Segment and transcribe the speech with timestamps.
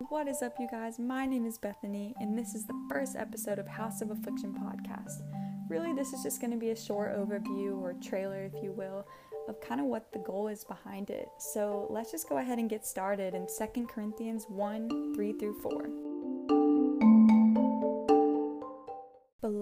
[0.00, 0.98] What is up, you guys?
[0.98, 5.22] My name is Bethany, and this is the first episode of House of Affliction podcast.
[5.68, 9.06] Really, this is just going to be a short overview or trailer, if you will,
[9.48, 11.28] of kind of what the goal is behind it.
[11.38, 16.13] So let's just go ahead and get started in 2 Corinthians 1 3 through 4.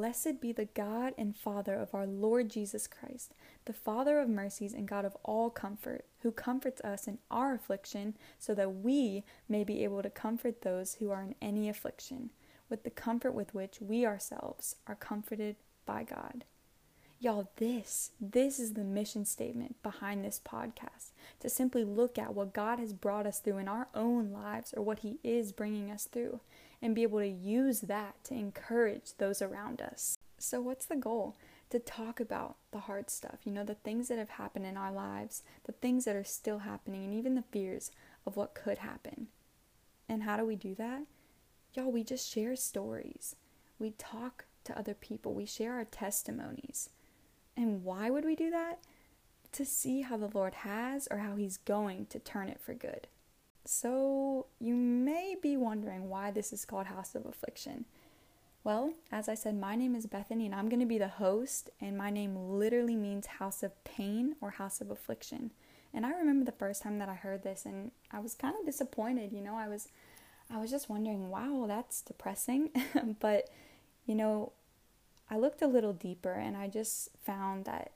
[0.03, 3.35] Blessed be the God and Father of our Lord Jesus Christ,
[3.67, 8.17] the Father of mercies and God of all comfort, who comforts us in our affliction,
[8.37, 12.31] so that we may be able to comfort those who are in any affliction,
[12.69, 15.55] with the comfort with which we ourselves are comforted
[15.87, 16.47] by God.
[17.23, 22.53] Y'all, this, this is the mission statement behind this podcast to simply look at what
[22.53, 26.07] God has brought us through in our own lives or what He is bringing us
[26.07, 26.41] through
[26.83, 30.19] and be able to use that to encourage those around us.
[30.37, 31.37] So, what's the goal?
[31.71, 34.91] To talk about the hard stuff, you know, the things that have happened in our
[34.91, 37.93] lives, the things that are still happening, and even the fears
[38.27, 39.29] of what could happen.
[40.09, 41.03] And how do we do that?
[41.75, 43.37] Y'all, we just share stories.
[43.79, 45.35] We talk to other people.
[45.35, 46.89] We share our testimonies.
[47.57, 48.79] And why would we do that?
[49.53, 53.07] To see how the Lord has or how He's going to turn it for good.
[53.65, 57.85] So, you may be wondering why this is called House of Affliction.
[58.65, 61.71] Well, as I said, my name is Bethany and I'm going to be the host,
[61.81, 65.53] and my name literally means house of pain or house of affliction.
[65.95, 68.65] And I remember the first time that I heard this and I was kind of
[68.65, 69.89] disappointed, you know, I was
[70.51, 72.71] I was just wondering, wow, that's depressing.
[73.21, 73.49] but,
[74.07, 74.53] you know,
[75.31, 77.93] I looked a little deeper and I just found that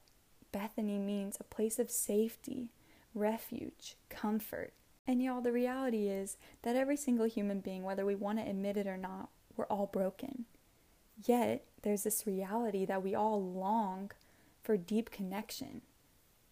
[0.53, 2.71] Bethany means a place of safety,
[3.15, 4.73] refuge, comfort.
[5.07, 8.77] And y'all, the reality is that every single human being, whether we want to admit
[8.77, 10.47] it or not, we're all broken.
[11.25, 14.11] Yet, there's this reality that we all long
[14.63, 15.83] for deep connection.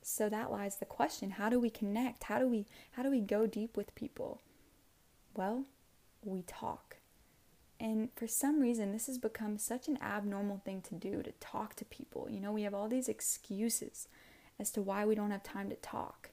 [0.03, 2.25] So that lies the question, how do we connect?
[2.25, 4.41] How do we how do we go deep with people?
[5.35, 5.65] Well,
[6.23, 6.97] we talk.
[7.85, 11.75] And for some reason, this has become such an abnormal thing to do to talk
[11.75, 12.29] to people.
[12.31, 14.09] You know, we have all these excuses
[14.59, 16.31] as to why we don't have time to talk.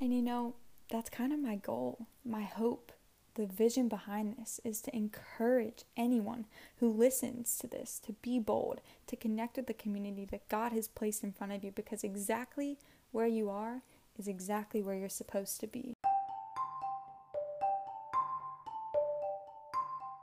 [0.00, 0.54] And you know,
[0.90, 2.92] that's kind of my goal, my hope.
[3.34, 8.80] The vision behind this is to encourage anyone who listens to this to be bold,
[9.08, 12.78] to connect with the community that God has placed in front of you because exactly
[13.12, 13.82] where you are
[14.18, 15.94] is exactly where you're supposed to be.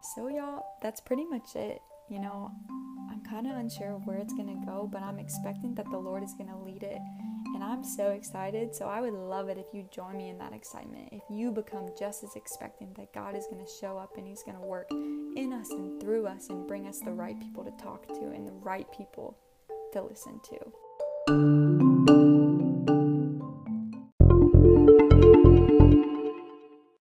[0.01, 1.81] So, y'all, that's pretty much it.
[2.09, 2.51] You know,
[3.09, 5.97] I'm kind of unsure of where it's going to go, but I'm expecting that the
[5.97, 6.99] Lord is going to lead it.
[7.53, 8.73] And I'm so excited.
[8.75, 11.09] So, I would love it if you join me in that excitement.
[11.11, 14.43] If you become just as expectant that God is going to show up and He's
[14.43, 17.71] going to work in us and through us and bring us the right people to
[17.83, 19.37] talk to and the right people
[19.93, 22.20] to listen to.